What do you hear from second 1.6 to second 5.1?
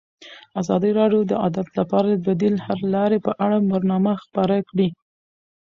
لپاره د بدیل حل لارې په اړه برنامه خپاره کړې.